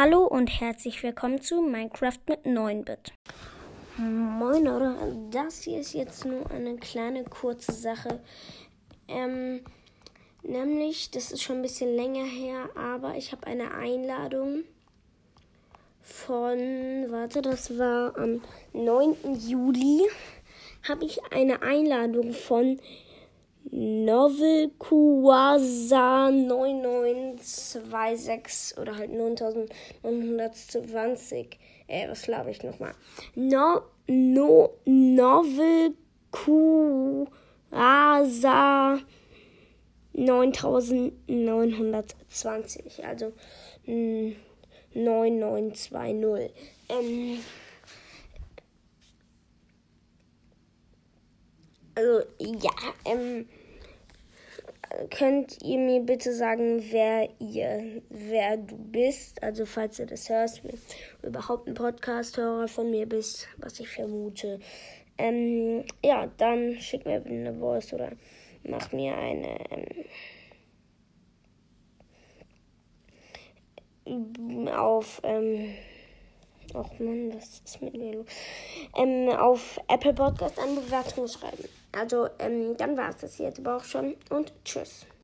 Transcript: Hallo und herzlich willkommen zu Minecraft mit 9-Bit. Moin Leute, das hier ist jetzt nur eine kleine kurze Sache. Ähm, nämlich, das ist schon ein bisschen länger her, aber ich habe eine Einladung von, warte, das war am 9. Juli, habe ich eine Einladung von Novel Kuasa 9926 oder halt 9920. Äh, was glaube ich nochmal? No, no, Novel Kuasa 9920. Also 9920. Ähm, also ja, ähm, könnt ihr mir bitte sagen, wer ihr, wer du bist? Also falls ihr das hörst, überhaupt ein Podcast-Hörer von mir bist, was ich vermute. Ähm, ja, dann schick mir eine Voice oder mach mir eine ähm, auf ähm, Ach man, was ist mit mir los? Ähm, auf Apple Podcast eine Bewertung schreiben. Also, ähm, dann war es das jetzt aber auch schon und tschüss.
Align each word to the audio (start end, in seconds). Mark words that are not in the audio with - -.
Hallo 0.00 0.24
und 0.26 0.46
herzlich 0.60 1.02
willkommen 1.02 1.40
zu 1.42 1.60
Minecraft 1.60 2.20
mit 2.28 2.44
9-Bit. 2.44 3.14
Moin 3.96 4.62
Leute, 4.62 4.94
das 5.32 5.62
hier 5.62 5.80
ist 5.80 5.92
jetzt 5.92 6.24
nur 6.24 6.48
eine 6.52 6.76
kleine 6.76 7.24
kurze 7.24 7.72
Sache. 7.72 8.20
Ähm, 9.08 9.64
nämlich, 10.44 11.10
das 11.10 11.32
ist 11.32 11.42
schon 11.42 11.56
ein 11.56 11.62
bisschen 11.62 11.96
länger 11.96 12.24
her, 12.24 12.70
aber 12.76 13.16
ich 13.16 13.32
habe 13.32 13.48
eine 13.48 13.74
Einladung 13.74 14.62
von, 16.00 16.58
warte, 17.08 17.42
das 17.42 17.76
war 17.76 18.16
am 18.16 18.40
9. 18.74 19.34
Juli, 19.48 20.06
habe 20.88 21.06
ich 21.06 21.24
eine 21.32 21.62
Einladung 21.62 22.34
von 22.34 22.78
Novel 23.70 24.70
Kuasa 24.78 26.30
9926 26.30 28.78
oder 28.78 28.96
halt 28.96 29.12
9920. 29.12 31.58
Äh, 31.86 32.08
was 32.08 32.22
glaube 32.22 32.50
ich 32.50 32.62
nochmal? 32.62 32.94
No, 33.34 33.82
no, 34.06 34.70
Novel 34.86 35.92
Kuasa 36.30 37.28
9920. 40.14 43.04
Also 43.04 43.32
9920. 43.86 46.52
Ähm, 46.88 47.40
also 51.98 52.22
ja, 52.38 52.70
ähm, 53.06 53.48
könnt 55.10 55.60
ihr 55.64 55.78
mir 55.78 56.00
bitte 56.00 56.32
sagen, 56.32 56.80
wer 56.92 57.28
ihr, 57.40 58.02
wer 58.08 58.56
du 58.56 58.76
bist? 58.76 59.42
Also 59.42 59.66
falls 59.66 59.98
ihr 59.98 60.06
das 60.06 60.28
hörst, 60.28 60.62
überhaupt 61.22 61.66
ein 61.66 61.74
Podcast-Hörer 61.74 62.68
von 62.68 62.92
mir 62.92 63.06
bist, 63.06 63.48
was 63.56 63.80
ich 63.80 63.88
vermute. 63.88 64.60
Ähm, 65.18 65.84
ja, 66.04 66.28
dann 66.36 66.78
schick 66.80 67.04
mir 67.04 67.20
eine 67.24 67.58
Voice 67.58 67.92
oder 67.92 68.12
mach 68.62 68.92
mir 68.92 69.16
eine 69.16 69.58
ähm, 74.06 74.68
auf 74.68 75.20
ähm, 75.24 75.74
Ach 76.74 76.90
man, 76.98 77.32
was 77.32 77.62
ist 77.64 77.80
mit 77.80 77.96
mir 77.96 78.12
los? 78.12 78.26
Ähm, 78.94 79.30
auf 79.30 79.80
Apple 79.88 80.12
Podcast 80.12 80.58
eine 80.58 80.80
Bewertung 80.80 81.26
schreiben. 81.26 81.64
Also, 81.92 82.28
ähm, 82.38 82.76
dann 82.76 82.96
war 82.96 83.10
es 83.10 83.16
das 83.18 83.38
jetzt 83.38 83.60
aber 83.60 83.76
auch 83.76 83.84
schon 83.84 84.16
und 84.30 84.52
tschüss. 84.64 85.06